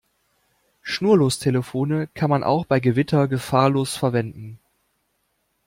Schnurlostelefone 0.81 2.07
kann 2.15 2.31
man 2.31 2.43
auch 2.43 2.65
bei 2.65 2.79
Gewitter 2.79 3.27
gefahrlos 3.27 3.95
verwenden. 3.95 4.57